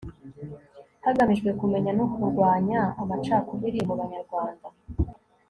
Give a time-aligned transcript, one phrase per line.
[1.05, 4.67] hagamijwe kumenya no kurwanya amacakubiri mu banyarwanda